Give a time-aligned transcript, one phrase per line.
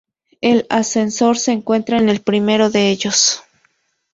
[0.41, 3.43] El ascensor se encuentra en el primero de ellos.